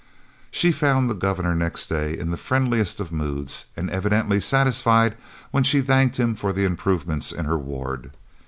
[0.49, 5.15] She found the Governor next day in the friendliest of moods and evidently satisfied
[5.51, 8.09] when she thanked him for the improvements in her ward.